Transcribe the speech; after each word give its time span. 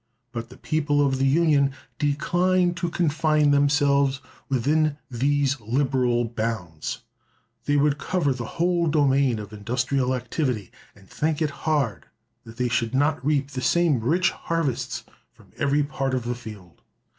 But 0.31 0.49
the 0.49 0.57
people 0.57 1.05
of 1.05 1.19
the 1.19 1.27
Union 1.27 1.73
decline 1.99 2.73
to 2.73 2.89
confine 2.89 3.51
themselves 3.51 4.19
within 4.49 4.97
these 5.11 5.59
liberal 5.61 6.25
bounds. 6.25 7.03
They 7.65 7.77
would 7.77 7.99
cover 7.99 8.33
the 8.33 8.47
whole 8.57 8.87
domain 8.87 9.37
of 9.37 9.53
industrial 9.53 10.15
activity, 10.15 10.71
and 10.95 11.07
think 11.07 11.39
it 11.39 11.51
hard 11.51 12.07
that 12.45 12.57
they 12.57 12.67
should 12.67 12.95
not 12.95 13.23
reap 13.23 13.51
the 13.51 13.61
same 13.61 13.99
rich 13.99 14.31
harvests 14.31 15.03
from 15.33 15.51
every 15.57 15.83
part 15.83 16.15
of 16.15 16.23
the 16.23 16.33
field. 16.33 16.81